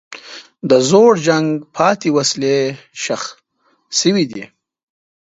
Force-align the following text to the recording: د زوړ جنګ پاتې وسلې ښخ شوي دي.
د 0.69 0.71
زوړ 0.89 1.11
جنګ 1.27 1.47
پاتې 1.75 2.09
وسلې 2.17 2.57
ښخ 3.01 3.23
شوي 3.99 4.25
دي. 4.31 4.43